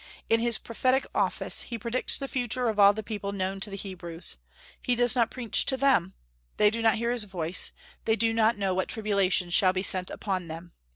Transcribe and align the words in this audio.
In 0.31 0.39
his 0.39 0.57
prophetic 0.57 1.05
office 1.13 1.61
he 1.61 1.77
predicts 1.77 2.17
the 2.17 2.27
future 2.27 2.67
of 2.67 2.79
all 2.79 2.91
the 2.91 3.03
people 3.03 3.31
known 3.31 3.59
to 3.59 3.69
the 3.69 3.75
Hebrews. 3.75 4.37
He 4.81 4.95
does 4.95 5.15
not 5.15 5.29
preach 5.29 5.63
to 5.67 5.77
them: 5.77 6.15
they 6.57 6.71
do 6.71 6.81
not 6.81 6.95
hear 6.95 7.11
his 7.11 7.25
voice; 7.25 7.71
they 8.05 8.15
do 8.15 8.33
not 8.33 8.57
know 8.57 8.73
what 8.73 8.87
tribulations 8.87 9.53
shall 9.53 9.73
be 9.73 9.83
sent 9.83 10.09
upon 10.09 10.47
them. 10.47 10.71